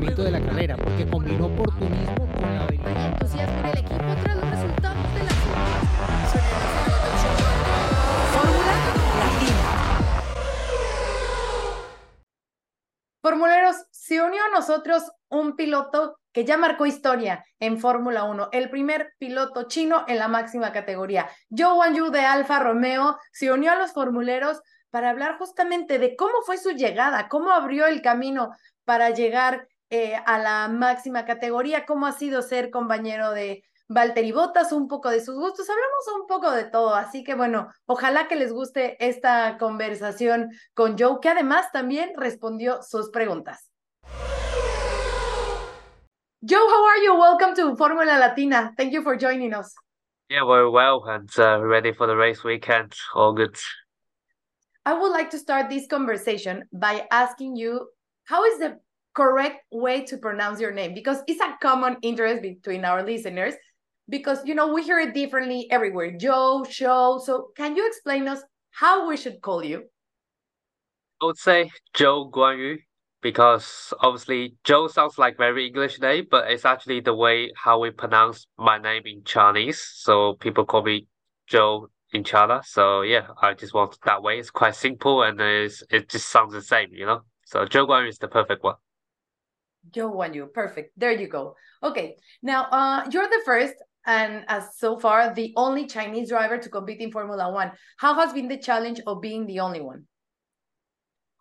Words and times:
funcionamiento 0.00 0.22
de 0.24 0.30
la 0.30 0.40
carrera, 0.40 0.76
porque 0.76 1.06
combinó 1.06 1.46
oportunismo 1.46 2.26
con 2.32 2.54
la 2.54 2.62
habilidad. 2.62 3.12
entusiasmo 3.12 3.58
en 3.58 3.66
el 3.66 3.78
equipo 3.78 4.16
tras 4.22 4.36
los 4.36 4.50
resultados 4.50 5.14
de 5.14 5.24
la 5.24 5.30
Fórmula 8.32 8.74
Latina. 9.20 9.60
Formuleros, 13.22 13.76
se 13.90 14.22
unió 14.22 14.42
a 14.44 14.48
nosotros 14.48 15.12
un 15.28 15.54
piloto 15.56 16.18
que 16.32 16.44
ya 16.44 16.56
marcó 16.56 16.86
historia 16.86 17.44
en 17.58 17.78
Fórmula 17.78 18.24
1, 18.24 18.48
el 18.52 18.70
primer 18.70 19.12
piloto 19.18 19.64
chino 19.64 20.04
en 20.08 20.18
la 20.18 20.28
máxima 20.28 20.72
categoría. 20.72 21.28
Zhou 21.54 21.78
Wanyu 21.78 22.10
de 22.10 22.20
Alfa 22.20 22.60
Romeo 22.60 23.18
se 23.32 23.52
unió 23.52 23.72
a 23.72 23.76
los 23.76 23.92
formuleros 23.92 24.62
para 24.90 25.10
hablar 25.10 25.38
justamente 25.38 25.98
de 25.98 26.16
cómo 26.16 26.42
fue 26.46 26.56
su 26.56 26.70
llegada, 26.70 27.28
cómo 27.28 27.50
abrió 27.50 27.86
el 27.86 28.00
camino 28.00 28.52
para 28.84 29.10
llegar 29.10 29.68
eh, 29.90 30.14
a 30.24 30.38
la 30.38 30.68
máxima 30.68 31.24
categoría, 31.24 31.84
cómo 31.84 32.06
ha 32.06 32.12
sido 32.12 32.42
ser 32.42 32.70
compañero 32.70 33.32
de 33.32 33.64
Valtteri 33.88 34.30
Bottas, 34.30 34.70
un 34.70 34.86
poco 34.86 35.10
de 35.10 35.20
sus 35.20 35.34
gustos, 35.34 35.68
hablamos 35.68 36.20
un 36.20 36.26
poco 36.28 36.52
de 36.52 36.62
todo, 36.62 36.94
así 36.94 37.24
que 37.24 37.34
bueno, 37.34 37.72
ojalá 37.86 38.28
que 38.28 38.36
les 38.36 38.52
guste 38.52 38.96
esta 39.04 39.58
conversación 39.58 40.50
con 40.74 40.96
Joe, 40.96 41.18
que 41.20 41.28
además 41.28 41.72
también 41.72 42.12
respondió 42.16 42.82
sus 42.82 43.10
preguntas. 43.10 43.68
Joe, 46.42 46.58
how 46.58 46.86
are 46.86 47.04
you? 47.04 47.14
Welcome 47.14 47.54
to 47.56 47.76
Formula 47.76 48.16
Latina. 48.16 48.72
Thank 48.76 48.92
you 48.92 49.02
for 49.02 49.18
joining 49.18 49.52
us. 49.52 49.74
Yeah, 50.30 50.44
very 50.46 50.70
well, 50.70 51.04
and 51.06 51.28
uh, 51.36 51.60
ready 51.60 51.92
for 51.92 52.06
the 52.06 52.14
race 52.14 52.44
weekend. 52.44 52.94
All 53.14 53.34
good. 53.34 53.56
I 54.86 54.94
would 54.94 55.10
like 55.10 55.30
to 55.30 55.38
start 55.38 55.68
this 55.68 55.88
conversation 55.88 56.64
by 56.72 57.08
asking 57.10 57.56
you 57.56 57.88
how 58.24 58.44
is 58.44 58.58
the 58.60 58.78
correct 59.14 59.64
way 59.70 60.04
to 60.04 60.16
pronounce 60.18 60.60
your 60.60 60.72
name? 60.72 60.94
Because 60.94 61.22
it's 61.26 61.40
a 61.40 61.56
common 61.60 61.96
interest 62.02 62.42
between 62.42 62.84
our 62.84 63.02
listeners. 63.02 63.54
Because 64.08 64.44
you 64.44 64.54
know 64.54 64.72
we 64.72 64.82
hear 64.82 64.98
it 64.98 65.14
differently 65.14 65.70
everywhere. 65.70 66.16
Joe, 66.16 66.64
Show. 66.68 67.20
So 67.24 67.50
can 67.56 67.76
you 67.76 67.86
explain 67.86 68.26
us 68.26 68.42
how 68.72 69.08
we 69.08 69.16
should 69.16 69.40
call 69.40 69.64
you? 69.64 69.84
I 71.22 71.26
would 71.26 71.38
say 71.38 71.70
Joe 71.94 72.30
Guanyu 72.32 72.78
because 73.22 73.92
obviously 74.00 74.54
Joe 74.64 74.88
sounds 74.88 75.18
like 75.18 75.36
very 75.36 75.66
English 75.66 76.00
name, 76.00 76.26
but 76.30 76.50
it's 76.50 76.64
actually 76.64 77.00
the 77.00 77.14
way 77.14 77.52
how 77.56 77.78
we 77.78 77.90
pronounce 77.90 78.46
my 78.58 78.78
name 78.78 79.02
in 79.04 79.22
Chinese. 79.24 79.80
So 79.96 80.34
people 80.34 80.64
call 80.64 80.82
me 80.82 81.06
Joe 81.46 81.88
in 82.12 82.24
China. 82.24 82.62
So 82.64 83.02
yeah, 83.02 83.28
I 83.40 83.54
just 83.54 83.74
want 83.74 83.98
that 84.04 84.22
way. 84.22 84.38
It's 84.38 84.50
quite 84.50 84.74
simple 84.74 85.22
and 85.22 85.40
it's, 85.40 85.82
it 85.90 86.08
just 86.08 86.28
sounds 86.28 86.52
the 86.52 86.62
same, 86.62 86.88
you 86.92 87.06
know. 87.06 87.20
So 87.44 87.64
Joe 87.66 87.86
Guanyu 87.86 88.08
is 88.08 88.18
the 88.18 88.28
perfect 88.28 88.64
one. 88.64 88.76
Joe 89.90 90.12
Guanyu, 90.12 90.52
perfect. 90.52 90.92
There 90.96 91.12
you 91.12 91.28
go. 91.28 91.54
Okay, 91.82 92.16
now 92.42 92.64
uh, 92.70 93.08
you're 93.10 93.28
the 93.28 93.42
first 93.44 93.74
and 94.06 94.44
as 94.48 94.78
so 94.78 94.98
far 94.98 95.34
the 95.34 95.52
only 95.56 95.86
Chinese 95.86 96.28
driver 96.30 96.58
to 96.58 96.68
compete 96.68 97.00
in 97.00 97.10
Formula 97.10 97.52
One. 97.52 97.72
How 97.98 98.14
has 98.14 98.32
been 98.32 98.48
the 98.48 98.58
challenge 98.58 99.00
of 99.06 99.20
being 99.20 99.46
the 99.46 99.60
only 99.60 99.80
one? 99.80 100.06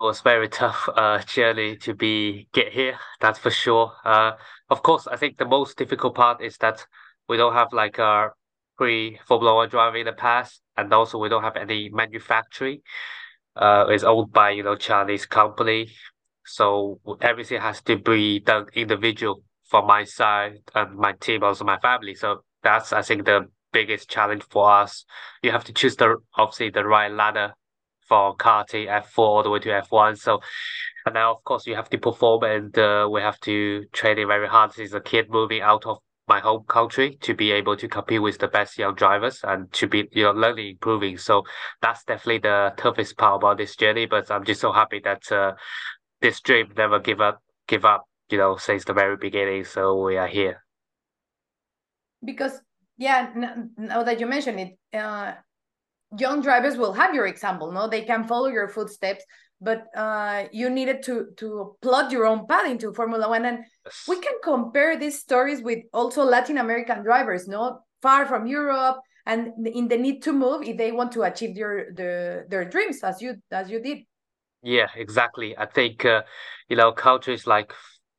It 0.01 0.03
was 0.03 0.21
very 0.21 0.47
tough 0.47 0.87
uh 0.95 1.19
journey 1.19 1.77
to 1.77 1.93
be 1.93 2.47
get 2.53 2.71
here, 2.71 2.97
that's 3.19 3.39
for 3.39 3.51
sure. 3.51 3.93
Uh 4.03 4.33
of 4.69 4.81
course 4.83 5.07
I 5.07 5.15
think 5.15 5.37
the 5.37 5.45
most 5.45 5.77
difficult 5.77 6.15
part 6.15 6.41
is 6.41 6.57
that 6.57 6.85
we 7.27 7.37
don't 7.37 7.53
have 7.53 7.73
like 7.73 7.97
a 7.97 8.31
pre 8.77 9.19
Formula 9.27 9.55
One 9.55 9.69
driver 9.69 9.97
in 9.97 10.05
the 10.05 10.13
past 10.13 10.61
and 10.77 10.93
also 10.93 11.17
we 11.17 11.29
don't 11.29 11.43
have 11.43 11.57
any 11.57 11.89
manufacturing. 11.89 12.81
Uh 13.55 13.85
it's 13.89 14.03
owned 14.03 14.31
by 14.31 14.51
you 14.51 14.63
know 14.63 14.75
Chinese 14.75 15.25
company. 15.25 15.91
So 16.53 16.99
everything 17.21 17.61
has 17.61 17.81
to 17.83 17.97
be 17.97 18.39
done 18.39 18.65
individual 18.73 19.43
from 19.69 19.87
my 19.87 20.03
side 20.03 20.57
and 20.75 20.97
my 20.97 21.13
team, 21.13 21.43
also 21.43 21.63
my 21.63 21.79
family. 21.79 22.15
So 22.15 22.43
that's 22.63 22.91
I 22.93 23.01
think 23.01 23.25
the 23.25 23.47
biggest 23.71 24.09
challenge 24.09 24.43
for 24.49 24.69
us. 24.71 25.05
You 25.43 25.51
have 25.51 25.63
to 25.65 25.73
choose 25.73 25.95
the 25.95 26.17
obviously 26.35 26.69
the 26.71 26.85
right 26.85 27.11
ladder 27.11 27.53
for 28.07 28.35
karting 28.35 28.87
F4 28.87 29.23
all 29.23 29.43
the 29.43 29.49
way 29.49 29.59
to 29.59 29.69
F1. 29.69 30.15
So, 30.15 30.39
and 31.05 31.13
now 31.13 31.35
of 31.35 31.43
course 31.43 31.67
you 31.67 31.75
have 31.75 31.89
to 31.91 31.97
perform, 31.97 32.43
and 32.43 32.77
uh, 32.77 33.07
we 33.11 33.21
have 33.21 33.39
to 33.41 33.85
train 33.93 34.17
it 34.17 34.25
very 34.25 34.47
hard 34.47 34.73
since 34.73 34.93
a 34.93 34.99
kid 34.99 35.29
moving 35.29 35.61
out 35.61 35.85
of 35.85 35.99
my 36.27 36.39
home 36.39 36.63
country 36.67 37.17
to 37.21 37.33
be 37.33 37.51
able 37.51 37.75
to 37.75 37.87
compete 37.87 38.21
with 38.21 38.37
the 38.37 38.47
best 38.47 38.77
young 38.77 38.93
drivers 38.93 39.39
and 39.43 39.71
to 39.73 39.87
be 39.87 40.07
you 40.11 40.23
know 40.23 40.31
learning 40.31 40.69
improving. 40.69 41.17
So 41.17 41.43
that's 41.81 42.03
definitely 42.03 42.39
the 42.39 42.73
toughest 42.77 43.17
part 43.17 43.37
about 43.41 43.57
this 43.57 43.75
journey. 43.75 44.05
But 44.07 44.29
I'm 44.31 44.43
just 44.43 44.61
so 44.61 44.71
happy 44.71 45.01
that 45.03 45.31
uh, 45.31 45.53
this 46.21 46.39
dream 46.41 46.71
never 46.77 46.99
give 46.99 47.21
up 47.21 47.41
give 47.67 47.85
up. 47.85 48.05
You 48.29 48.37
know, 48.37 48.57
since 48.57 48.85
the 48.85 48.93
very 48.93 49.17
beginning. 49.17 49.65
So 49.65 50.03
we 50.03 50.17
are 50.17 50.27
here. 50.27 50.63
Because 52.23 52.61
yeah, 52.97 53.31
now 53.77 54.03
that 54.03 54.19
you 54.19 54.27
mention 54.27 54.59
it, 54.59 54.77
uh, 54.93 55.33
young 56.17 56.41
drivers 56.41 56.77
will 56.77 56.93
have 56.93 57.13
your 57.13 57.27
example 57.27 57.71
no 57.71 57.87
they 57.87 58.01
can 58.01 58.27
follow 58.27 58.47
your 58.47 58.67
footsteps 58.67 59.23
but 59.61 59.85
uh, 59.95 60.45
you 60.51 60.69
needed 60.69 61.03
to 61.03 61.27
to 61.37 61.75
plot 61.81 62.11
your 62.11 62.25
own 62.25 62.47
path 62.47 62.65
into 62.65 62.93
formula 62.93 63.29
one 63.29 63.45
and 63.45 63.59
Yes. 63.85 64.05
we 64.07 64.19
can 64.19 64.33
compare 64.43 64.97
these 64.97 65.19
stories 65.19 65.61
with 65.61 65.79
also 65.93 66.23
latin 66.23 66.57
american 66.57 67.03
drivers 67.03 67.47
no 67.47 67.79
far 68.01 68.25
from 68.25 68.47
europe 68.47 68.97
and 69.25 69.53
in 69.67 69.87
the 69.87 69.97
need 69.97 70.23
to 70.23 70.33
move 70.33 70.63
if 70.63 70.77
they 70.77 70.91
want 70.91 71.11
to 71.11 71.21
achieve 71.23 71.55
their 71.55 71.91
their, 71.93 72.47
their 72.49 72.65
dreams 72.65 73.03
as 73.03 73.21
you 73.21 73.35
as 73.51 73.69
you 73.69 73.79
did 73.79 73.99
Yeah, 74.61 74.87
exactly. 74.95 75.57
I 75.57 75.65
think 75.65 76.03
uh, 76.05 76.23
you 76.67 76.75
know 76.75 76.91
countries 76.91 77.47
like 77.47 77.73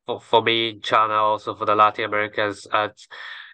for, 0.07 0.19
for 0.19 0.41
me 0.41 0.79
China, 0.79 1.13
also 1.13 1.53
for 1.55 1.65
the 1.65 1.75
Latin 1.75 2.05
Americans, 2.05 2.65
uh, 2.71 2.87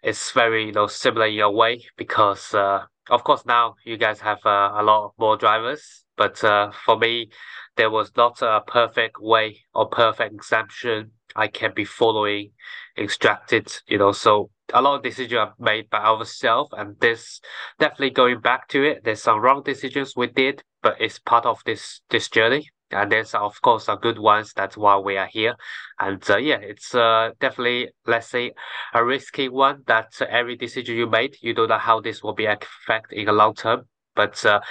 it's, 0.03 0.31
very 0.31 0.67
you 0.67 0.71
know 0.71 0.87
similar 0.87 1.25
in 1.27 1.39
a 1.41 1.51
way 1.51 1.83
because 1.97 2.53
uh, 2.53 2.85
of 3.09 3.23
course 3.25 3.45
now 3.45 3.75
you 3.83 3.97
guys 3.97 4.21
have 4.21 4.39
uh, 4.45 4.71
a 4.75 4.83
lot 4.83 5.13
more 5.19 5.35
drivers, 5.35 6.05
but 6.15 6.41
uh, 6.45 6.71
for 6.85 6.97
me 6.97 7.29
there 7.75 7.89
was 7.91 8.09
not 8.15 8.41
a 8.41 8.61
perfect 8.65 9.19
way 9.19 9.59
or 9.73 9.87
perfect 9.89 10.33
exemption 10.33 11.11
I 11.35 11.47
can 11.49 11.73
be 11.75 11.83
following, 11.85 12.51
extracted. 12.97 13.67
You 13.87 13.97
know, 13.97 14.13
so 14.13 14.49
a 14.73 14.81
lot 14.81 14.95
of 14.95 15.03
decisions 15.03 15.33
are 15.39 15.53
made 15.59 15.89
by 15.89 15.99
ourselves, 15.99 16.71
and 16.77 16.97
this 17.01 17.41
definitely 17.79 18.11
going 18.11 18.39
back 18.39 18.69
to 18.69 18.83
it. 18.83 19.03
There's 19.03 19.21
some 19.21 19.41
wrong 19.41 19.61
decisions 19.63 20.13
we 20.15 20.27
did, 20.27 20.63
but 20.81 20.95
it's 21.01 21.19
part 21.19 21.45
of 21.45 21.61
this 21.65 21.99
this 22.09 22.29
journey. 22.29 22.69
And 22.91 23.11
there's 23.11 23.33
of 23.33 23.61
course 23.61 23.85
some 23.85 23.99
good 23.99 24.17
ones. 24.19 24.53
That's 24.53 24.77
why 24.77 24.97
we 24.97 25.17
are 25.17 25.27
here. 25.27 25.55
And 25.99 26.23
uh, 26.29 26.37
yeah, 26.37 26.59
it's 26.61 26.95
uh, 26.95 27.31
definitely 27.39 27.89
let's 28.05 28.27
say 28.27 28.51
a 28.93 29.03
risky 29.03 29.49
one. 29.49 29.83
That 29.87 30.13
every 30.21 30.55
decision 30.55 30.95
you 30.95 31.07
made, 31.07 31.37
you 31.41 31.53
don't 31.53 31.69
know 31.69 31.77
how 31.77 31.99
this 31.99 32.23
will 32.23 32.33
be 32.33 32.45
affect 32.45 33.11
in 33.11 33.25
the 33.25 33.33
long 33.33 33.55
term. 33.55 33.87
But 34.15 34.43
uh, 34.45 34.61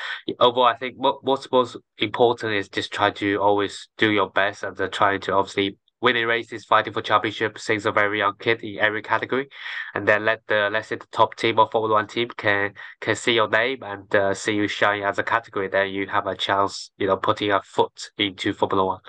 overall, 0.41 0.67
I 0.67 0.77
think 0.77 0.97
what 0.97 1.23
what's 1.23 1.51
most 1.53 1.77
important 1.99 2.55
is 2.55 2.69
just 2.69 2.93
try 2.93 3.11
to 3.13 3.37
always 3.37 3.89
do 3.97 4.11
your 4.11 4.31
best 4.31 4.63
and 4.65 4.81
uh, 4.81 4.89
trying 4.89 5.21
to 5.23 5.35
obviously 5.35 5.77
winning 6.01 6.27
races, 6.27 6.65
fighting 6.65 6.93
for 6.93 7.03
championship 7.03 7.59
since 7.59 7.85
a 7.85 7.93
very 7.93 8.19
young 8.19 8.35
kid 8.39 8.63
in 8.63 8.79
every 8.79 9.03
category, 9.03 9.49
and 9.95 10.07
then 10.07 10.25
let 10.25 10.43
the 10.47 10.69
let's 10.73 10.89
say 10.89 10.97
the 10.97 11.07
top 11.13 11.37
team 11.37 11.59
or 11.59 11.69
Formula 11.71 11.95
One 11.95 12.07
team 12.07 12.29
can 12.37 12.75
can 13.01 13.17
see 13.17 13.35
your 13.35 13.49
name 13.49 13.79
and 13.83 14.15
uh, 14.15 14.35
see 14.35 14.55
you 14.55 14.69
shine 14.69 15.03
as 15.03 15.19
a 15.19 15.23
category. 15.25 15.69
Then 15.69 15.91
you 15.91 16.07
have 16.09 16.27
a 16.27 16.37
chance, 16.37 16.91
you 16.99 17.07
know, 17.07 17.17
putting 17.17 17.51
a 17.53 17.63
foot 17.63 18.11
into 18.19 18.53
Formula 18.53 18.85
One. 18.85 19.01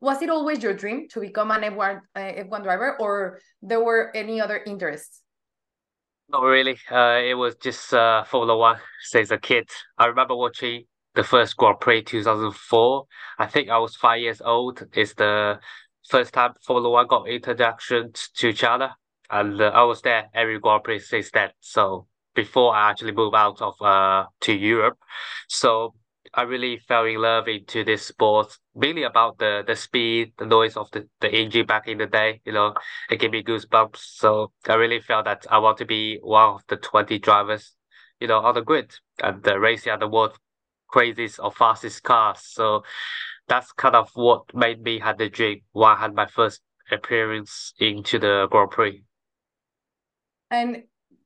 was 0.00 0.22
it 0.22 0.30
always 0.30 0.62
your 0.62 0.74
dream 0.74 1.08
to 1.08 1.20
become 1.20 1.50
an 1.50 1.62
f1 1.62 2.00
uh, 2.14 2.18
f1 2.20 2.62
driver 2.62 2.96
or 3.00 3.38
there 3.62 3.82
were 3.82 4.10
any 4.14 4.40
other 4.40 4.58
interests 4.66 5.22
Not 6.28 6.42
really. 6.42 6.78
Uh, 6.90 7.20
it 7.24 7.34
was 7.34 7.56
just 7.56 7.92
uh, 7.92 8.22
Formula 8.24 8.56
One 8.56 8.78
since 9.02 9.30
a 9.32 9.38
kid. 9.38 9.68
I 9.98 10.06
remember 10.06 10.36
watching 10.36 10.84
the 11.14 11.24
first 11.24 11.56
Grand 11.56 11.80
Prix 11.80 12.02
2004. 12.02 13.06
I 13.38 13.46
think 13.46 13.68
I 13.68 13.78
was 13.78 13.96
five 13.96 14.20
years 14.20 14.40
old. 14.40 14.82
It's 14.92 15.14
the 15.14 15.58
first 16.08 16.32
time 16.34 16.54
Formula 16.64 16.90
One 16.90 17.06
got 17.06 17.28
introduction 17.28 18.12
to 18.36 18.52
China, 18.52 18.96
and 19.30 19.60
uh, 19.60 19.70
I 19.74 19.82
was 19.84 20.02
there 20.02 20.28
every 20.34 20.58
Grand 20.60 20.84
Prix 20.84 21.00
since 21.00 21.30
then. 21.30 21.50
So 21.60 22.06
before 22.34 22.74
I 22.74 22.90
actually 22.90 23.12
moved 23.12 23.34
out 23.34 23.60
of 23.60 23.74
uh 23.80 24.26
to 24.42 24.52
Europe, 24.52 24.98
so 25.48 25.94
I 26.32 26.42
really 26.42 26.78
fell 26.78 27.06
in 27.06 27.16
love 27.20 27.48
into 27.48 27.82
this 27.84 28.06
sport. 28.06 28.56
Mainly 28.74 29.02
about 29.02 29.38
the 29.38 29.64
the 29.66 29.74
speed, 29.74 30.32
the 30.38 30.46
noise 30.46 30.76
of 30.76 30.90
the 30.92 31.08
the 31.20 31.34
engine 31.34 31.66
back 31.66 31.88
in 31.88 31.98
the 31.98 32.06
day. 32.06 32.40
You 32.44 32.52
know, 32.52 32.74
it 33.10 33.18
gave 33.18 33.32
me 33.32 33.42
goosebumps. 33.42 33.96
So 33.96 34.52
I 34.68 34.74
really 34.74 35.00
felt 35.00 35.24
that 35.24 35.46
I 35.50 35.58
want 35.58 35.78
to 35.78 35.84
be 35.84 36.18
one 36.22 36.54
of 36.54 36.62
the 36.68 36.76
20 36.76 37.18
drivers, 37.18 37.74
you 38.20 38.28
know, 38.28 38.38
on 38.38 38.54
the 38.54 38.62
grid 38.62 38.94
and 39.22 39.46
uh, 39.46 39.58
racing 39.58 39.92
at 39.92 40.00
the 40.00 40.08
world 40.08 40.38
craziest 40.92 41.40
or 41.40 41.52
fastest 41.52 42.02
cars. 42.02 42.40
So 42.42 42.84
that's 43.48 43.72
kind 43.72 43.96
of 43.96 44.10
what 44.14 44.42
made 44.54 44.82
me 44.82 44.98
had 45.00 45.18
the 45.18 45.28
dream 45.30 45.60
when 45.72 45.90
I 45.90 45.96
had 45.96 46.14
my 46.14 46.26
first 46.26 46.60
appearance 46.92 47.72
into 47.78 48.18
the 48.18 48.48
Grand 48.50 48.70
Prix. 48.70 49.02
and 50.50 50.82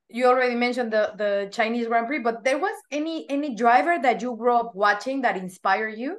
you 0.08 0.26
already 0.26 0.54
mentioned 0.54 0.92
the 0.92 1.12
the 1.16 1.48
chinese 1.52 1.86
grand 1.86 2.06
prix 2.06 2.18
but 2.20 2.44
there 2.44 2.58
was 2.58 2.76
any 2.90 3.28
any 3.30 3.54
driver 3.54 3.98
that 4.00 4.20
you 4.22 4.36
grew 4.36 4.54
up 4.54 4.74
watching 4.74 5.22
that 5.22 5.36
inspired 5.36 5.98
you 5.98 6.18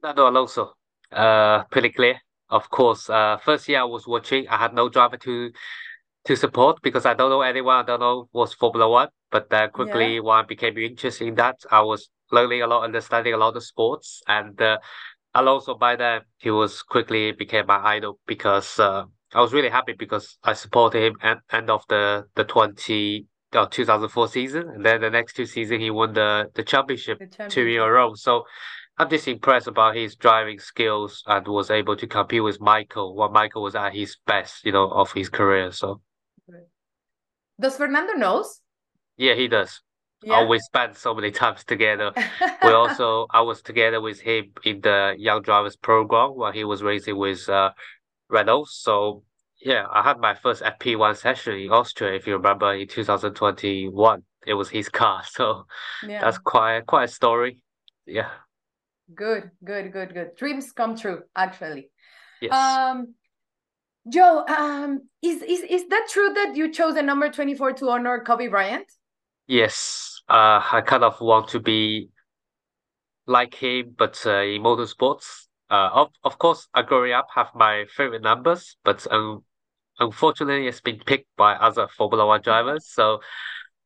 Fernando 0.00 0.28
Alonso, 0.28 0.74
uh, 1.12 1.64
pretty 1.70 1.90
clear. 1.90 2.20
of 2.50 2.68
course, 2.68 3.08
uh, 3.08 3.38
first 3.38 3.66
year 3.68 3.80
I 3.80 3.84
was 3.84 4.06
watching, 4.06 4.46
I 4.48 4.56
had 4.58 4.74
no 4.74 4.88
driver 4.90 5.16
to 5.18 5.50
to 6.26 6.36
support 6.36 6.82
because 6.82 7.06
I 7.06 7.14
don't 7.14 7.30
know 7.30 7.42
anyone. 7.42 7.76
I 7.76 7.82
don't 7.84 8.00
know 8.00 8.28
what's 8.32 8.54
Formula 8.54 8.88
One. 8.88 9.08
But 9.30 9.50
then 9.50 9.70
quickly, 9.70 10.16
Yeah. 10.16 10.20
when 10.20 10.36
I 10.38 10.42
became 10.42 10.76
interested 10.78 11.26
in 11.28 11.34
that, 11.36 11.56
I 11.70 11.80
was 11.82 12.10
learning 12.32 12.62
a 12.62 12.66
lot, 12.66 12.84
understanding 12.84 13.34
a 13.34 13.36
lot 13.36 13.56
of 13.56 13.62
sports, 13.62 14.22
and 14.26 14.60
uh, 14.60 14.78
Alonso 15.34 15.74
by 15.74 15.96
then 15.96 16.22
he 16.38 16.50
was 16.50 16.82
quickly 16.82 17.32
became 17.32 17.66
my 17.66 17.78
idol 17.78 18.18
because 18.26 18.78
uh, 18.78 19.04
I 19.32 19.40
was 19.40 19.52
really 19.52 19.70
happy 19.70 19.92
because 19.92 20.38
I 20.42 20.54
supported 20.54 21.02
him 21.02 21.16
at 21.22 21.38
end 21.50 21.70
of 21.70 21.84
the 21.88 22.26
the 22.34 22.44
twenty. 22.44 23.26
Uh, 23.54 23.66
2004 23.66 24.28
season, 24.28 24.70
and 24.70 24.82
then 24.82 25.02
the 25.02 25.10
next 25.10 25.34
two 25.34 25.44
seasons 25.44 25.82
he 25.82 25.90
won 25.90 26.14
the 26.14 26.46
the 26.54 26.62
championship 26.64 27.18
The 27.18 27.48
two 27.50 27.66
in 27.66 27.80
a 27.82 27.90
row. 27.90 28.14
So 28.14 28.44
I'm 28.96 29.10
just 29.10 29.28
impressed 29.28 29.66
about 29.66 29.94
his 29.94 30.16
driving 30.16 30.58
skills 30.58 31.22
and 31.26 31.46
was 31.46 31.70
able 31.70 31.96
to 31.96 32.06
compete 32.06 32.42
with 32.42 32.62
Michael 32.62 33.14
when 33.14 33.30
Michael 33.30 33.62
was 33.62 33.74
at 33.74 33.92
his 33.92 34.16
best, 34.26 34.64
you 34.64 34.72
know, 34.72 34.88
of 34.90 35.12
his 35.12 35.28
career. 35.28 35.70
So 35.70 36.00
Does 37.60 37.76
Fernando 37.76 38.14
knows? 38.14 38.60
yeah, 39.18 39.34
he 39.34 39.48
does. 39.48 39.82
Yeah. 40.24 40.46
We 40.46 40.58
spent 40.60 40.96
so 40.96 41.14
many 41.14 41.30
times 41.30 41.64
together. 41.64 42.12
We 42.62 42.70
also 42.72 43.26
I 43.30 43.40
was 43.40 43.62
together 43.62 44.00
with 44.00 44.20
him 44.20 44.52
in 44.64 44.80
the 44.80 45.14
Young 45.18 45.42
Drivers 45.42 45.76
program 45.76 46.30
while 46.30 46.52
he 46.52 46.64
was 46.64 46.82
racing 46.82 47.16
with 47.16 47.48
uh 47.48 47.72
Renault. 48.28 48.66
So 48.70 49.24
yeah, 49.60 49.86
I 49.90 50.02
had 50.02 50.18
my 50.18 50.34
first 50.34 50.62
FP1 50.62 51.16
session 51.16 51.54
in 51.54 51.70
Austria, 51.70 52.14
if 52.14 52.26
you 52.26 52.34
remember, 52.34 52.72
in 52.74 52.88
2021. 52.88 54.22
It 54.44 54.54
was 54.54 54.68
his 54.68 54.88
car, 54.88 55.22
so 55.30 55.66
yeah. 56.06 56.20
that's 56.20 56.38
quite 56.38 56.86
quite 56.86 57.04
a 57.04 57.08
story. 57.08 57.58
Yeah. 58.06 58.30
Good, 59.14 59.50
good, 59.64 59.92
good, 59.92 60.14
good. 60.14 60.36
Dreams 60.36 60.72
come 60.72 60.96
true, 60.96 61.22
actually. 61.36 61.90
Yes. 62.40 62.52
Um, 62.52 63.14
Joe, 64.08 64.44
um, 64.46 65.08
is 65.22 65.42
is 65.42 65.60
is 65.60 65.88
that 65.88 66.08
true 66.10 66.32
that 66.34 66.56
you 66.56 66.72
chose 66.72 66.94
the 66.94 67.02
number 67.02 67.30
24 67.30 67.74
to 67.74 67.90
honor 67.90 68.24
Kobe 68.24 68.48
Bryant? 68.48 68.86
Yes, 69.46 70.11
uh, 70.28 70.62
I 70.72 70.82
kind 70.86 71.04
of 71.04 71.20
want 71.20 71.48
to 71.48 71.60
be 71.60 72.08
like 73.26 73.54
him, 73.54 73.94
but 73.96 74.20
uh, 74.26 74.40
in 74.42 74.62
motorsports. 74.62 75.46
Uh, 75.70 75.88
of 75.92 76.08
of 76.22 76.38
course, 76.38 76.68
I 76.74 76.82
growing 76.82 77.12
up 77.12 77.28
have 77.34 77.48
my 77.54 77.86
favorite 77.96 78.22
numbers, 78.22 78.76
but 78.84 79.06
um, 79.10 79.44
unfortunately, 79.98 80.66
it's 80.66 80.80
been 80.80 81.00
picked 81.06 81.34
by 81.36 81.54
other 81.54 81.88
Formula 81.88 82.26
One 82.26 82.42
drivers, 82.42 82.86
so 82.86 83.20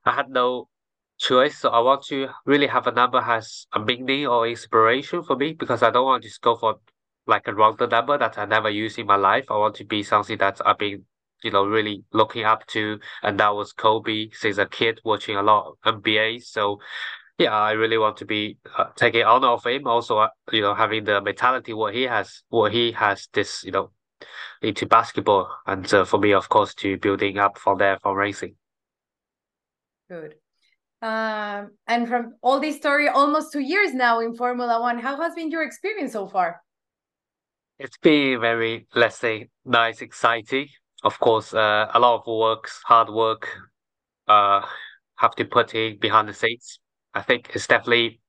I 0.05 0.13
had 0.13 0.29
no 0.31 0.69
choice. 1.19 1.59
So 1.59 1.71
I 1.71 1.81
want 1.81 2.05
to 2.07 2.29
really 2.45 2.67
have 2.67 2.87
a 2.87 2.93
number 2.93 3.21
has 3.21 3.67
a 3.73 3.81
meaning 3.81 4.27
or 4.27 4.49
inspiration 4.49 5.23
for 5.23 5.37
me 5.37 5.53
because 5.53 5.83
I 5.83 5.91
don't 5.91 6.05
want 6.05 6.23
to 6.23 6.29
just 6.29 6.43
go 6.43 6.57
for 6.57 6.77
like 7.27 7.49
a 7.49 7.55
random 7.55 7.91
number 7.91 8.19
that 8.19 8.39
I 8.39 8.45
never 8.45 8.71
use 8.71 8.99
in 8.99 9.07
my 9.07 9.17
life. 9.17 9.47
I 9.51 9.57
want 9.57 9.77
to 9.77 9.85
be 9.85 10.03
something 10.03 10.39
that 10.39 10.61
I've 10.65 10.79
been, 10.79 11.05
you 11.43 11.51
know, 11.51 11.65
really 11.67 12.05
looking 12.13 12.45
up 12.45 12.67
to, 12.69 12.99
and 13.23 13.39
that 13.41 13.55
was 13.55 13.73
Kobe 13.73 14.31
since 14.33 14.59
a 14.59 14.67
kid 14.67 15.01
watching 15.05 15.37
a 15.37 15.43
lot 15.43 15.77
of 15.85 16.03
NBA. 16.03 16.43
So 16.43 16.81
yeah, 17.39 17.55
I 17.55 17.73
really 17.73 17.99
want 17.99 18.17
to 18.19 18.25
be 18.25 18.59
uh, 18.77 18.87
taking 18.97 19.25
honor 19.25 19.49
of 19.49 19.65
him. 19.65 19.87
Also, 19.87 20.19
uh, 20.19 20.29
you 20.53 20.63
know, 20.63 20.75
having 20.75 21.05
the 21.05 21.21
mentality 21.21 21.75
what 21.75 21.95
he 21.95 22.03
has, 22.03 22.43
what 22.49 22.73
he 22.73 22.93
has 22.93 23.29
this, 23.33 23.63
you 23.63 23.73
know, 23.73 23.91
into 24.63 24.87
basketball, 24.87 25.51
and 25.67 25.93
uh, 25.93 26.05
for 26.05 26.19
me, 26.19 26.33
of 26.33 26.49
course, 26.49 26.75
to 26.75 26.97
building 26.97 27.39
up 27.39 27.59
from 27.59 27.79
there 27.79 27.99
from 28.03 28.17
racing. 28.17 28.57
Good. 30.09 30.37
Um, 31.03 31.73
and 31.87 32.09
from 32.09 32.37
all 32.41 32.59
this 32.59 32.77
story, 32.77 33.09
almost 33.09 33.53
two 33.53 33.61
years 33.61 33.93
now 33.93 34.21
in 34.21 34.35
Formula 34.35 34.81
One, 34.81 34.99
how 34.99 35.21
has 35.21 35.35
been 35.35 35.51
your 35.51 35.63
experience 35.63 36.13
so 36.13 36.27
far? 36.27 36.63
It's 37.79 37.99
been 37.99 38.41
very, 38.41 38.87
let's 38.95 39.19
say, 39.19 39.51
nice, 39.67 40.01
exciting. 40.01 40.69
Of 41.05 41.19
course, 41.21 41.55
uh, 41.55 41.91
a 41.95 41.99
lot 42.01 42.17
of 42.21 42.27
works, 42.27 42.83
hard 42.85 43.09
work, 43.11 43.49
uh, 44.29 44.67
have 45.17 45.35
to 45.37 45.45
put 45.45 45.75
in 45.75 45.99
behind 45.99 46.29
the 46.29 46.35
scenes. 46.35 46.81
I 47.15 47.23
think 47.23 47.51
it's 47.55 47.67
definitely 47.69 48.21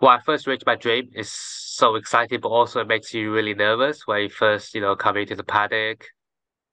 when 0.00 0.12
I 0.18 0.20
first 0.22 0.46
reached 0.46 0.66
my 0.66 0.76
dream, 0.76 1.10
it's 1.14 1.30
so 1.32 1.96
exciting, 1.96 2.40
but 2.40 2.48
also 2.50 2.80
it 2.80 2.88
makes 2.88 3.14
you 3.14 3.32
really 3.32 3.54
nervous 3.54 4.06
when 4.06 4.22
you 4.22 4.30
first, 4.30 4.74
you 4.74 4.80
know, 4.82 4.96
come 4.96 5.16
into 5.18 5.36
the 5.36 5.44
paddock, 5.44 6.06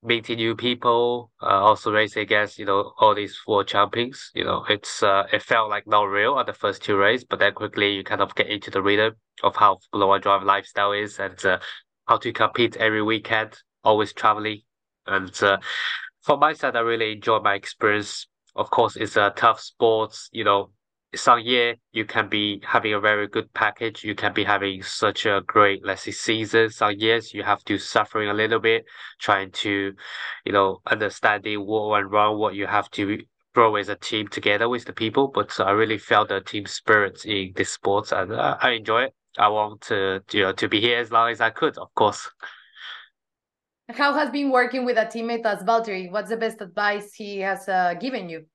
meeting 0.04 0.38
new 0.38 0.56
people, 0.56 1.32
uh, 1.44 1.48
also 1.48 1.92
racing 1.92 2.24
against, 2.24 2.60
you 2.60 2.66
know, 2.66 2.94
all 3.00 3.16
these 3.16 3.40
world 3.48 3.68
champions. 3.68 4.32
You 4.36 4.46
know, 4.46 4.66
it's 4.70 5.04
uh, 5.04 5.26
it 5.34 5.44
felt 5.44 5.70
like 5.70 5.88
not 5.88 6.04
real 6.06 6.40
at 6.40 6.48
the 6.48 6.54
first 6.54 6.84
two 6.84 6.98
races, 6.98 7.26
but 7.30 7.40
then 7.40 7.54
quickly 7.54 7.94
you 7.96 8.04
kind 8.04 8.22
of 8.22 8.36
get 8.36 8.48
into 8.48 8.72
the 8.72 8.82
rhythm 8.84 9.16
of 9.44 9.56
how 9.58 9.80
Formula 9.92 10.10
One 10.10 10.22
drive 10.22 10.44
lifestyle 10.44 10.94
is 10.94 11.20
and 11.20 11.44
uh, 11.46 11.60
how 12.08 12.18
to 12.18 12.34
compete 12.34 12.78
every 12.78 13.04
weekend, 13.04 13.58
always 13.84 14.14
traveling. 14.14 14.62
And 15.10 15.44
uh, 15.44 15.58
from 16.22 16.40
my 16.40 16.54
side, 16.54 16.76
I 16.76 16.82
really 16.82 17.14
enjoy 17.14 17.40
my 17.40 17.56
experience. 17.56 18.28
Of 18.56 18.70
course, 18.70 18.96
it's 18.96 19.16
a 19.16 19.34
tough 19.36 19.60
sport. 19.60 20.16
You 20.32 20.44
know, 20.44 20.72
some 21.16 21.40
year 21.40 21.76
you 21.92 22.06
can 22.06 22.30
be 22.30 22.62
having 22.66 22.94
a 22.94 23.00
very 23.00 23.28
good 23.28 23.52
package. 23.54 24.04
You 24.04 24.16
can 24.16 24.34
be 24.34 24.44
having 24.44 24.84
such 24.84 25.26
a 25.26 25.42
great, 25.46 25.86
let's 25.86 26.04
say, 26.04 26.12
season. 26.12 26.70
Some 26.70 26.94
years 26.98 27.34
you 27.34 27.44
have 27.44 27.64
to 27.66 27.78
suffering 27.78 28.30
a 28.30 28.34
little 28.34 28.60
bit, 28.60 28.86
trying 29.20 29.52
to, 29.52 29.94
you 30.46 30.52
know, 30.52 30.82
understanding 30.86 31.66
what 31.66 31.90
went 31.90 32.10
wrong, 32.10 32.38
what 32.38 32.56
you 32.56 32.68
have 32.68 32.90
to 32.92 33.20
grow 33.56 33.76
as 33.76 33.90
a 33.90 33.96
team 33.96 34.28
together 34.28 34.70
with 34.70 34.86
the 34.86 34.94
people. 34.94 35.32
But 35.34 35.60
I 35.60 35.72
really 35.72 35.98
felt 35.98 36.30
the 36.30 36.42
team 36.42 36.66
spirit 36.66 37.26
in 37.26 37.54
this 37.56 37.74
sport, 37.74 38.12
and 38.12 38.32
uh, 38.32 38.58
I 38.62 38.72
enjoy 38.72 39.04
it. 39.04 39.14
I 39.38 39.48
want 39.48 39.82
to, 39.82 40.22
you 40.32 40.42
know, 40.42 40.54
to 40.54 40.68
be 40.68 40.82
here 40.82 41.00
as 41.00 41.12
long 41.12 41.32
as 41.32 41.42
I 41.42 41.50
could, 41.50 41.78
of 41.78 41.94
course. 41.96 42.30
How 43.92 44.14
has 44.14 44.30
been 44.30 44.52
working 44.52 44.86
with 44.86 44.98
a 44.98 45.06
teammate 45.06 45.46
as 45.46 45.64
Valtteri? 45.64 46.12
What's 46.12 46.30
the 46.30 46.38
best 46.38 46.62
advice 46.62 47.14
he 47.14 47.40
has 47.40 47.68
uh, 47.68 47.96
given 47.96 48.30
you? 48.30 48.46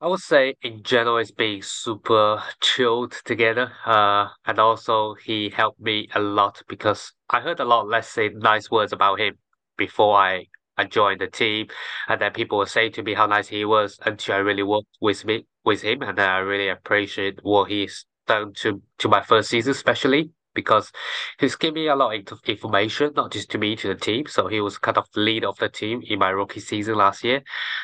I 0.00 0.08
would 0.08 0.20
say 0.20 0.56
in 0.60 0.82
general 0.82 1.18
it's 1.18 1.30
being 1.30 1.62
super 1.62 2.42
chilled 2.60 3.12
together. 3.24 3.72
Uh, 3.84 4.28
and 4.44 4.58
also 4.58 5.14
he 5.14 5.50
helped 5.50 5.80
me 5.80 6.08
a 6.14 6.20
lot 6.20 6.62
because 6.68 7.12
I 7.30 7.40
heard 7.40 7.60
a 7.60 7.64
lot, 7.64 7.86
let's 7.88 8.08
say, 8.08 8.28
nice 8.28 8.70
words 8.70 8.92
about 8.92 9.20
him 9.20 9.38
before 9.76 10.16
I 10.16 10.46
I 10.78 10.84
joined 10.84 11.22
the 11.22 11.26
team, 11.26 11.68
and 12.06 12.20
then 12.20 12.32
people 12.32 12.58
were 12.58 12.66
saying 12.66 12.92
to 12.92 13.02
me 13.02 13.14
how 13.14 13.24
nice 13.24 13.48
he 13.48 13.64
was 13.64 13.98
until 14.04 14.34
I 14.34 14.38
really 14.38 14.62
worked 14.62 14.98
with 15.00 15.24
me 15.24 15.46
with 15.64 15.80
him, 15.80 16.02
and 16.02 16.18
then 16.18 16.28
I 16.28 16.38
really 16.38 16.68
appreciate 16.68 17.38
what 17.42 17.70
he's 17.70 18.04
done 18.26 18.52
to 18.56 18.82
to 18.98 19.08
my 19.08 19.22
first 19.22 19.48
season, 19.48 19.70
especially 19.70 20.32
because 20.56 20.90
he's 21.38 21.54
giving 21.54 21.74
me 21.74 21.88
a 21.88 21.94
lot 21.94 22.32
of 22.32 22.40
information, 22.46 23.12
not 23.14 23.30
just 23.30 23.50
to 23.52 23.58
me, 23.58 23.76
to 23.76 23.88
the 23.88 23.94
team. 23.94 24.26
So 24.26 24.48
he 24.48 24.60
was 24.60 24.78
kind 24.78 24.98
of 24.98 25.06
lead 25.14 25.44
of 25.44 25.56
the 25.58 25.68
team 25.68 26.02
in 26.04 26.18
my 26.18 26.30
rookie 26.30 26.60
season 26.60 26.96
last 26.96 27.22
year, 27.22 27.42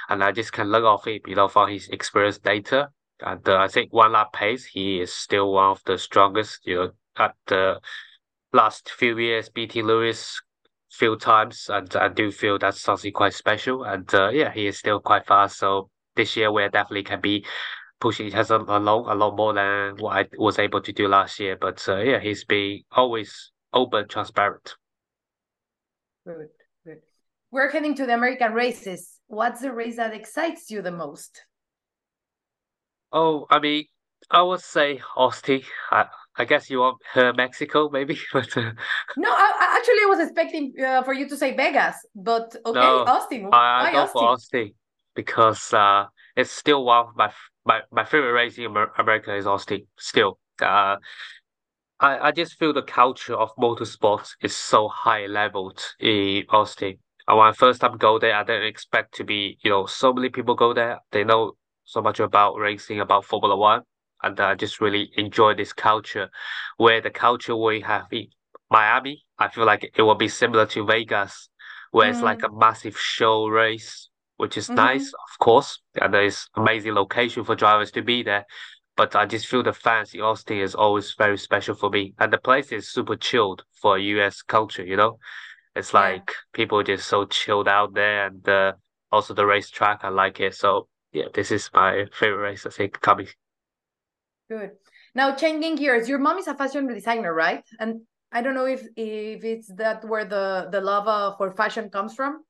and 0.09 0.25
I 0.25 0.33
just 0.33 0.53
can 0.53 0.73
learn 0.73 0.85
off 0.85 1.07
him, 1.07 1.21
you 1.27 1.37
know, 1.37 1.49
from 1.49 1.69
his 1.69 1.89
experience 1.91 2.39
data. 2.39 2.89
And 3.21 3.49
uh, 3.49 3.59
I 3.59 3.69
think 3.69 3.93
one 3.93 4.13
lap 4.13 4.33
pace, 4.33 4.65
he 4.65 5.01
is 5.01 5.15
still 5.15 5.53
one 5.53 5.71
of 5.71 5.83
the 5.87 5.97
strongest, 5.99 6.67
you 6.67 6.75
know, 6.75 6.91
at 7.17 7.35
the 7.47 7.79
last 8.53 8.91
few 8.91 9.17
years, 9.19 9.49
beating 9.49 9.87
Lewis 9.87 10.41
few 10.93 11.17
times, 11.17 11.71
and 11.73 11.95
I 11.97 12.09
do 12.09 12.31
feel 12.31 12.59
that's 12.59 12.81
something 12.81 13.13
quite 13.13 13.35
special. 13.35 13.85
And 13.85 14.13
uh, 14.15 14.29
yeah, 14.29 14.53
he 14.53 14.67
is 14.67 14.79
still 14.79 15.01
quite 15.01 15.27
fast. 15.27 15.59
So 15.59 15.89
this 16.17 16.37
year 16.37 16.53
we 16.53 16.63
definitely 16.69 17.05
can 17.05 17.21
be 17.21 17.45
pushing 18.03 18.27
each 18.27 18.35
other 18.35 18.57
along 18.57 19.07
a 19.07 19.15
lot 19.15 19.37
more 19.37 19.55
than 19.55 19.97
what 19.99 20.17
I 20.17 20.27
was 20.37 20.59
able 20.59 20.81
to 20.83 20.93
do 20.93 21.07
last 21.07 21.39
year. 21.39 21.57
But 21.57 21.89
uh, 21.89 21.99
yeah, 21.99 22.19
he's 22.19 22.45
been 22.45 22.81
always 22.91 23.53
open, 23.73 24.09
transparent. 24.09 24.75
Good, 26.27 26.49
good. 26.85 26.99
We're 27.53 27.71
heading 27.71 27.95
to 27.95 28.05
the 28.05 28.15
American 28.15 28.55
races. 28.55 29.21
What's 29.29 29.61
the 29.61 29.73
race 29.73 29.97
that 29.97 30.13
excites 30.13 30.69
you 30.69 30.83
the 30.83 30.91
most? 30.91 31.43
Oh, 33.13 33.47
I 33.49 33.61
mean, 33.61 33.85
I 34.29 34.43
would 34.43 34.61
say 34.61 35.01
Austin. 35.17 35.63
I, 35.93 36.07
I 36.37 36.45
guess 36.45 36.71
you 36.71 36.81
want 36.81 36.99
her 37.13 37.33
Mexico, 37.33 37.89
maybe, 37.89 38.19
but 38.33 38.57
uh, 38.57 38.73
No, 39.17 39.31
I, 39.31 39.77
actually 39.79 40.03
I 40.03 40.09
was 40.09 40.19
expecting 40.19 40.73
uh, 40.85 41.05
for 41.05 41.13
you 41.13 41.29
to 41.29 41.37
say 41.37 41.55
Vegas, 41.55 41.95
but 42.17 42.57
okay, 42.67 42.81
No, 42.81 43.05
Austin. 43.05 43.45
I, 43.45 43.49
Why 43.49 43.91
I 43.91 43.93
go 43.93 43.99
Austin? 43.99 44.13
for 44.13 44.29
Austin 44.29 44.73
because 45.15 45.73
uh, 45.73 46.07
it's 46.35 46.51
still 46.51 46.85
one 46.85 47.07
of 47.07 47.17
my 47.17 47.31
my 47.65 47.81
my 47.91 48.05
favorite 48.05 48.33
race 48.33 48.59
in 48.59 48.67
America 48.99 49.35
is 49.35 49.47
Austin. 49.47 49.87
Still, 49.99 50.39
uh, 50.61 50.97
I 52.01 52.19
I 52.29 52.33
just 52.33 52.59
feel 52.59 52.73
the 52.73 52.83
culture 52.83 53.35
of 53.35 53.55
motorsports 53.57 54.31
is 54.41 54.55
so 54.55 54.89
high 54.89 55.27
leveled 55.27 55.81
in 56.01 56.45
Austin. 56.49 56.99
And 57.29 57.39
when 57.39 57.47
I 57.47 57.53
first 57.53 57.81
time 57.81 57.97
go 57.99 58.19
there, 58.19 58.35
I 58.35 58.43
didn't 58.43 58.67
expect 58.67 59.15
to 59.15 59.25
be, 59.25 59.59
you 59.63 59.71
know, 59.71 59.87
so 59.87 60.13
many 60.13 60.29
people 60.29 60.55
go 60.57 60.75
there. 60.75 60.99
They 61.13 61.23
know 61.25 61.53
so 61.85 62.03
much 62.03 62.19
about 62.21 62.59
racing, 62.59 63.01
about 63.01 63.25
Formula 63.25 63.57
One, 63.57 63.83
and 64.23 64.39
I 64.41 64.55
just 64.55 64.81
really 64.81 65.13
enjoy 65.17 65.55
this 65.55 65.73
culture, 65.73 66.31
where 66.79 67.01
the 67.01 67.11
culture 67.11 67.57
we 67.57 67.81
have 67.83 68.07
in 68.11 68.29
Miami, 68.71 69.25
I 69.39 69.49
feel 69.49 69.67
like 69.67 69.93
it 69.95 70.03
will 70.03 70.15
be 70.17 70.29
similar 70.29 70.67
to 70.67 70.85
Vegas, 70.85 71.49
where 71.93 72.09
it's 72.11 72.23
like 72.23 72.43
a 72.43 72.51
massive 72.51 72.99
show 72.99 73.47
race, 73.47 74.09
which 74.43 74.57
is 74.59 74.69
Mhm. 74.69 74.77
nice, 74.77 75.07
of 75.27 75.39
course, 75.39 75.81
and 76.01 76.13
there's 76.13 76.49
amazing 76.57 76.95
location 76.95 77.45
for 77.45 77.55
drivers 77.55 77.93
to 77.93 78.03
be 78.03 78.23
there. 78.25 78.45
but 78.97 79.17
I 79.17 79.25
just 79.27 79.47
feel 79.47 79.63
the 79.63 79.73
fans 79.73 80.15
in 80.15 80.21
Austin 80.21 80.59
is 80.59 80.75
always 80.75 81.15
very 81.15 81.39
special 81.39 81.75
for 81.75 81.91
me, 81.91 82.15
and 82.19 82.33
the 82.33 82.39
place 82.49 82.73
is 82.73 82.93
super 82.93 83.17
chilled 83.17 83.65
for 83.81 83.99
US 83.99 84.43
culture. 84.43 84.85
You 84.85 84.97
know, 84.97 85.19
it's 85.77 85.95
Yeah. 85.95 86.01
like 86.01 86.35
people 86.53 86.83
just 86.83 87.09
so 87.09 87.25
chilled 87.27 87.69
out 87.69 87.95
there, 87.95 88.27
and 88.27 88.49
uh, 88.49 88.73
also 89.13 89.35
the 89.35 89.47
racetrack, 89.47 90.05
I 90.05 90.11
like 90.11 90.41
it. 90.41 90.55
So 90.55 90.89
yeah, 91.13 91.29
this 91.35 91.51
is 91.53 91.71
my 91.75 92.07
favorite 92.13 92.43
race. 92.51 92.67
I 92.67 92.71
think 92.71 93.01
coming. 93.01 93.29
Good. 94.49 94.73
Now 95.15 95.35
changing 95.35 95.77
gears, 95.77 96.09
your 96.09 96.19
mom 96.19 96.39
is 96.39 96.47
a 96.47 96.55
fashion 96.55 96.87
designer, 96.87 97.33
right? 97.35 97.65
And 97.81 98.03
I 98.31 98.43
don't 98.43 98.55
know 98.55 98.67
if 98.67 98.87
if 98.97 99.45
it's 99.45 99.69
that 99.77 100.05
where 100.05 100.25
the 100.25 100.69
the 100.71 100.81
love 100.81 101.09
uh, 101.09 101.37
for 101.37 101.51
fashion 101.53 101.91
comes 101.91 102.15
from. 102.15 102.45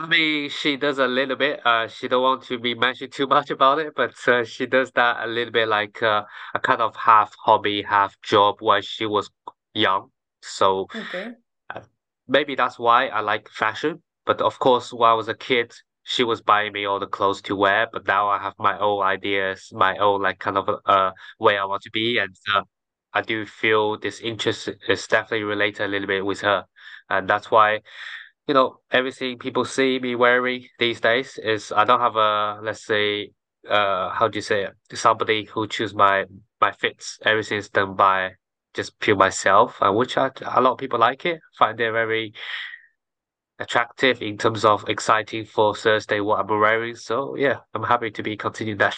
I 0.00 0.06
mean, 0.06 0.48
she 0.50 0.76
does 0.78 0.98
a 0.98 1.06
little 1.06 1.36
bit. 1.36 1.60
Uh, 1.64 1.86
she 1.86 2.08
don't 2.08 2.22
want 2.22 2.42
to 2.44 2.58
be 2.58 2.74
mentioned 2.74 3.12
too 3.12 3.26
much 3.26 3.50
about 3.50 3.78
it, 3.78 3.92
but 3.94 4.14
uh, 4.26 4.44
she 4.44 4.66
does 4.66 4.90
that 4.92 5.22
a 5.22 5.26
little 5.26 5.52
bit 5.52 5.68
like 5.68 6.02
uh, 6.02 6.24
a 6.54 6.58
kind 6.58 6.80
of 6.80 6.96
half 6.96 7.34
hobby, 7.44 7.82
half 7.82 8.18
job 8.22 8.56
when 8.60 8.80
she 8.82 9.04
was 9.06 9.30
young. 9.74 10.10
So 10.42 10.88
Okay. 10.94 11.36
maybe 12.28 12.54
that's 12.54 12.78
why 12.78 13.08
I 13.08 13.20
like 13.20 13.48
fashion. 13.48 14.02
But 14.26 14.40
of 14.40 14.58
course, 14.58 14.92
when 14.92 15.10
I 15.10 15.14
was 15.14 15.28
a 15.28 15.34
kid, 15.34 15.72
she 16.02 16.24
was 16.24 16.40
buying 16.42 16.72
me 16.72 16.84
all 16.84 16.98
the 16.98 17.06
clothes 17.06 17.42
to 17.42 17.56
wear. 17.56 17.88
But 17.92 18.06
now 18.06 18.28
I 18.28 18.38
have 18.38 18.54
my 18.58 18.78
own 18.78 19.02
ideas, 19.02 19.70
my 19.72 19.96
own 19.98 20.22
like 20.22 20.38
kind 20.38 20.56
of 20.58 20.68
uh 20.86 21.12
way 21.38 21.58
I 21.58 21.64
want 21.64 21.82
to 21.82 21.90
be, 21.90 22.18
and 22.18 22.34
uh, 22.54 22.62
I 23.12 23.22
do 23.22 23.46
feel 23.46 23.98
this 23.98 24.20
interest 24.20 24.68
is 24.88 25.06
definitely 25.06 25.44
related 25.44 25.84
a 25.84 25.88
little 25.88 26.06
bit 26.08 26.24
with 26.24 26.40
her, 26.42 26.66
and 27.08 27.28
that's 27.28 27.50
why 27.50 27.80
you 28.46 28.54
know, 28.54 28.80
everything 28.90 29.38
people 29.38 29.64
see 29.64 29.98
me 29.98 30.14
wearing 30.14 30.66
these 30.78 31.00
days 31.00 31.38
is 31.38 31.72
I 31.72 31.84
don't 31.84 32.00
have 32.00 32.16
a 32.16 32.60
let's 32.62 32.84
say 32.84 33.32
uh 33.68 34.10
how 34.10 34.28
do 34.28 34.38
you 34.38 34.42
say 34.42 34.64
it? 34.64 34.74
Somebody 34.96 35.44
who 35.44 35.66
choose 35.68 35.94
my 35.94 36.24
my 36.60 36.72
fits. 36.72 37.18
Everything 37.24 37.58
is 37.58 37.68
done 37.68 37.94
by 37.94 38.32
just 38.74 38.98
pure 39.00 39.16
myself, 39.16 39.76
and 39.80 39.96
which 39.96 40.16
I, 40.16 40.30
a 40.42 40.60
lot 40.60 40.72
of 40.72 40.78
people 40.78 40.98
like 40.98 41.26
it, 41.26 41.40
find 41.58 41.78
it 41.80 41.92
very 41.92 42.32
attractive 43.58 44.22
in 44.22 44.38
terms 44.38 44.64
of 44.64 44.88
exciting 44.88 45.44
for 45.44 45.74
Thursday 45.74 46.20
what 46.20 46.40
I'm 46.40 46.48
wearing. 46.48 46.94
So 46.96 47.36
yeah, 47.36 47.58
I'm 47.74 47.82
happy 47.82 48.10
to 48.10 48.22
be 48.22 48.36
continuing 48.36 48.78
that. 48.78 48.96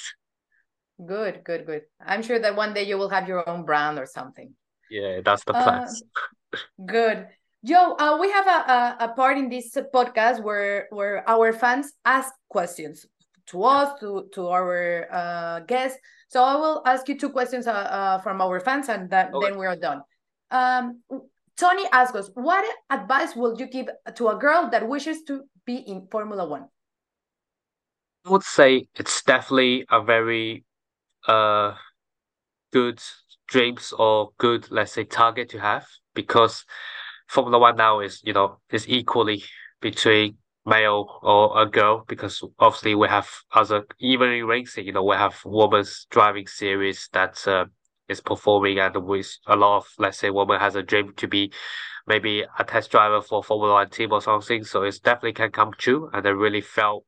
Good, 1.05 1.43
good, 1.43 1.67
good. 1.67 1.83
I'm 2.05 2.23
sure 2.23 2.39
that 2.39 2.55
one 2.55 2.75
day 2.75 2.85
you 2.85 2.97
will 2.97 3.09
have 3.09 3.27
your 3.27 3.49
own 3.49 3.65
brand 3.65 3.99
or 3.99 4.07
something. 4.07 4.55
Yeah, 4.91 5.21
that's 5.25 5.45
the 5.45 5.53
Uh. 5.57 5.83
Good. 6.87 7.29
Joe, 7.65 7.95
uh, 7.99 8.19
we 8.21 8.31
have 8.31 8.47
a, 8.47 8.51
a, 8.51 8.97
a 9.05 9.09
part 9.15 9.39
in 9.39 9.49
this 9.49 9.77
podcast 9.95 10.43
where 10.43 10.89
where 10.91 11.29
our 11.29 11.53
fans 11.53 11.93
ask 12.05 12.33
questions 12.49 13.07
to 13.47 13.63
us, 13.65 13.99
to, 14.01 14.29
to 14.35 14.49
our 14.49 15.07
uh, 15.13 15.61
guests. 15.61 15.99
So 16.29 16.43
I 16.43 16.57
will 16.57 16.83
ask 16.87 17.09
you 17.09 17.19
two 17.19 17.31
questions 17.31 17.67
uh, 17.67 17.73
uh, 17.73 18.19
from 18.19 18.41
our 18.41 18.59
fans 18.61 18.89
and 18.89 19.11
that, 19.11 19.35
Okay. 19.35 19.51
then 19.51 19.59
we 19.59 19.67
are 19.67 19.77
done. 19.77 20.03
Um, 20.51 21.03
Tony 21.57 21.85
asks 21.93 22.17
us, 22.17 22.31
what 22.35 22.65
advice 22.91 23.37
would 23.37 23.61
you 23.61 23.67
give 23.67 23.89
to 24.15 24.29
a 24.29 24.37
girl 24.37 24.69
that 24.71 24.89
wishes 24.89 25.23
to 25.25 25.43
be 25.67 25.77
in 25.77 26.09
Formula 26.11 26.49
One? 26.49 26.67
I 28.25 28.31
would 28.31 28.43
say 28.43 28.87
it's 28.95 29.23
definitely 29.23 29.85
a 29.91 30.03
very 30.03 30.65
uh 31.29 31.75
good 32.73 33.01
dreams 33.49 33.93
or 33.97 34.31
good, 34.39 34.71
let's 34.71 34.93
say, 34.93 35.05
target 35.05 35.51
to 35.51 35.59
have 35.61 35.87
because 36.15 36.65
Formula 37.33 37.59
One 37.59 37.77
now 37.77 38.01
is, 38.01 38.21
you 38.25 38.35
know, 38.35 38.59
is 38.71 38.87
equally 38.87 39.43
between 39.81 40.37
male 40.67 41.19
or 41.23 41.63
a 41.63 41.67
girl 41.67 42.05
because 42.07 42.45
obviously 42.59 42.95
we 42.95 43.09
have 43.09 43.27
other 43.53 43.85
even 43.99 44.29
in 44.31 44.45
racing, 44.45 44.85
you 44.85 44.93
know, 44.93 45.03
we 45.03 45.17
have 45.17 45.41
women's 45.47 46.07
driving 46.11 46.47
series 46.47 47.09
that 47.15 47.37
uh, 47.49 47.65
is 48.07 48.21
performing 48.21 48.79
and 48.79 48.95
with 49.07 49.35
a 49.47 49.57
lot 49.57 49.79
of 49.79 49.87
let's 49.99 50.19
say 50.19 50.29
woman 50.29 50.61
has 50.61 50.77
a 50.77 50.83
dream 50.83 51.15
to 51.17 51.27
be 51.27 51.51
maybe 52.07 52.45
a 52.59 52.65
test 52.65 52.91
driver 52.91 53.23
for 53.23 53.43
Formula 53.43 53.73
One 53.73 53.89
team 53.89 54.13
or 54.13 54.21
something. 54.21 54.63
So 54.63 54.83
it's 54.83 54.99
definitely 54.99 55.33
can 55.33 55.53
come 55.53 55.73
true 55.79 56.11
and 56.13 56.27
I 56.27 56.31
really 56.31 56.61
felt 56.61 57.07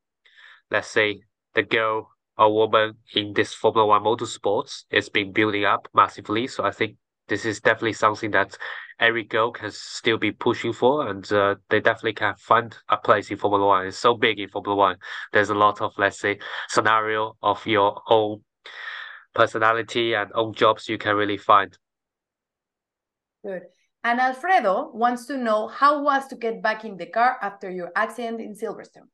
let's 0.70 0.88
say 0.88 1.20
the 1.52 1.64
girl 1.64 2.08
or 2.38 2.50
woman 2.52 2.94
in 3.14 3.34
this 3.34 3.52
Formula 3.52 3.86
One 3.86 4.02
motorsports 4.04 4.84
is 4.90 5.10
been 5.10 5.32
building 5.32 5.66
up 5.66 5.86
massively. 5.94 6.46
So 6.46 6.64
I 6.64 6.70
think 6.70 6.96
this 7.28 7.44
is 7.44 7.60
definitely 7.60 7.92
something 7.92 8.30
that 8.30 8.56
every 8.98 9.24
girl 9.24 9.50
can 9.50 9.70
still 9.70 10.18
be 10.18 10.32
pushing 10.32 10.72
for, 10.72 11.08
and 11.08 11.30
uh, 11.32 11.56
they 11.70 11.80
definitely 11.80 12.14
can 12.14 12.34
find 12.36 12.76
a 12.88 12.96
place 12.96 13.30
in 13.30 13.38
Formula 13.38 13.66
One. 13.66 13.86
It's 13.86 13.98
so 13.98 14.14
big 14.14 14.38
in 14.38 14.48
Formula 14.48 14.76
One. 14.76 14.96
There's 15.32 15.50
a 15.50 15.54
lot 15.54 15.80
of 15.80 15.92
let's 15.98 16.18
say 16.18 16.38
scenario 16.68 17.36
of 17.42 17.66
your 17.66 18.00
own 18.08 18.42
personality 19.34 20.14
and 20.14 20.30
own 20.34 20.54
jobs 20.54 20.88
you 20.88 20.98
can 20.98 21.16
really 21.16 21.36
find. 21.36 21.76
Good. 23.44 23.62
And 24.04 24.20
Alfredo 24.20 24.90
wants 24.92 25.26
to 25.26 25.36
know 25.36 25.66
how 25.68 26.02
was 26.02 26.26
to 26.28 26.36
get 26.36 26.62
back 26.62 26.84
in 26.84 26.96
the 26.96 27.06
car 27.06 27.38
after 27.40 27.70
your 27.70 27.90
accident 27.96 28.40
in 28.40 28.54
Silverstone. 28.54 29.08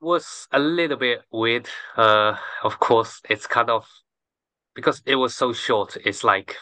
was 0.00 0.48
a 0.52 0.58
little 0.58 0.96
bit 0.96 1.20
weird. 1.30 1.68
Uh, 1.96 2.36
of 2.64 2.78
course, 2.80 3.20
it's 3.28 3.46
kind 3.46 3.70
of 3.70 3.86
because 4.74 5.02
it 5.04 5.16
was 5.16 5.34
so 5.34 5.52
short. 5.52 5.96
It's 6.04 6.24
like 6.24 6.56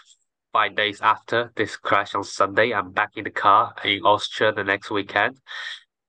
five 0.52 0.74
days 0.74 1.00
after 1.00 1.52
this 1.56 1.76
crash 1.76 2.14
on 2.14 2.24
Sunday. 2.24 2.72
I'm 2.72 2.92
back 2.92 3.10
in 3.16 3.24
the 3.24 3.30
car 3.30 3.74
in 3.84 4.02
Austria 4.04 4.52
the 4.52 4.64
next 4.64 4.90
weekend, 4.90 5.38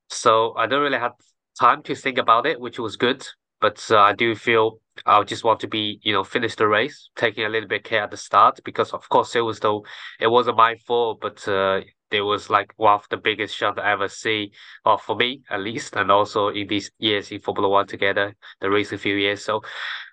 so 0.09 0.53
I 0.55 0.67
don't 0.67 0.81
really 0.81 0.99
have 0.99 1.13
time 1.59 1.83
to 1.83 1.95
think 1.95 2.17
about 2.17 2.45
it, 2.45 2.59
which 2.59 2.79
was 2.79 2.95
good. 2.95 3.25
But 3.61 3.85
uh, 3.91 3.99
I 3.99 4.13
do 4.13 4.35
feel 4.35 4.79
I 5.05 5.21
just 5.23 5.43
want 5.43 5.59
to 5.61 5.67
be, 5.67 5.99
you 6.01 6.13
know, 6.13 6.23
finish 6.23 6.55
the 6.55 6.67
race, 6.67 7.09
taking 7.15 7.45
a 7.45 7.49
little 7.49 7.67
bit 7.67 7.83
care 7.83 8.03
at 8.03 8.11
the 8.11 8.17
start 8.17 8.59
because, 8.63 8.93
of 8.93 9.07
course, 9.09 9.35
it 9.35 9.41
was 9.41 9.59
though 9.59 9.85
it 10.19 10.27
wasn't 10.27 10.57
my 10.57 10.75
fault, 10.87 11.19
but 11.21 11.45
uh, 11.47 11.81
it 12.11 12.21
was 12.21 12.49
like 12.49 12.73
one 12.77 12.93
of 12.93 13.05
the 13.09 13.17
biggest 13.17 13.55
shots 13.55 13.79
I 13.79 13.91
ever 13.91 14.07
see, 14.07 14.51
or 14.85 14.97
for 14.97 15.15
me 15.15 15.41
at 15.49 15.61
least, 15.61 15.95
and 15.95 16.11
also 16.11 16.49
in 16.49 16.67
these 16.67 16.89
years 16.99 17.31
in 17.31 17.39
Formula 17.39 17.69
One 17.69 17.87
together, 17.87 18.33
the 18.61 18.69
recent 18.69 19.01
few 19.01 19.15
years. 19.15 19.43
So, 19.43 19.61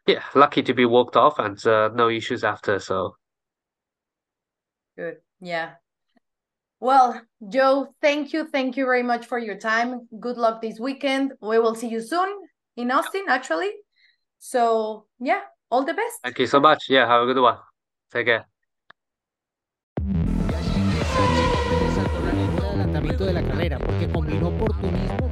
yeah, 0.06 0.22
lucky 0.34 0.62
to 0.62 0.74
be 0.74 0.84
walked 0.84 1.16
off 1.16 1.38
and 1.38 1.64
uh, 1.66 1.90
no 1.94 2.08
issues 2.08 2.44
after. 2.44 2.78
So, 2.78 3.16
Good. 4.96 5.16
Yeah. 5.40 5.74
Well, 6.80 7.20
Joe, 7.48 7.94
thank 8.00 8.32
you. 8.32 8.46
Thank 8.48 8.76
you 8.76 8.84
very 8.84 9.02
much 9.02 9.26
for 9.26 9.38
your 9.38 9.56
time. 9.56 10.08
Good 10.20 10.36
luck 10.36 10.60
this 10.60 10.78
weekend. 10.78 11.32
We 11.40 11.58
will 11.58 11.74
see 11.74 11.88
you 11.88 12.00
soon 12.00 12.28
in 12.76 12.90
Austin, 12.90 13.24
actually. 13.28 13.70
So, 14.38 15.06
yeah, 15.18 15.40
all 15.70 15.84
the 15.84 15.94
best. 15.94 16.20
thank 16.22 16.38
you 16.38 16.46
so 16.46 16.60
much. 16.60 16.88
Yeah, 16.88 17.06
have 17.06 17.22
a 17.22 17.26
good 17.26 17.40
one. 17.40 17.56
Take 18.12 18.26
care. 18.26 18.46
Desarrolló 21.80 22.58
el 22.58 22.64
adelantamiento 22.64 23.24
de 23.24 23.32
la 23.32 23.42
carrera 23.42 23.78
porque 23.78 24.08
combinó 24.12 24.48
oportunismo 24.48 25.25